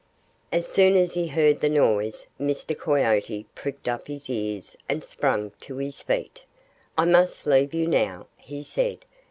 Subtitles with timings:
[0.51, 2.75] As soon as he heard the noise Mr.
[2.75, 6.41] Coyote pricked up his ears and sprang to his feet.
[6.97, 9.05] "I must leave you now," he said.